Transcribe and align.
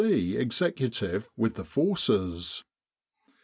C. 0.03 0.35
exe 0.35 0.63
cutive 0.75 1.29
with 1.37 1.53
the 1.53 1.63
Forces. 1.63 2.63